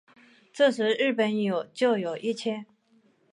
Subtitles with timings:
[0.51, 2.65] 这时日本有教友一千。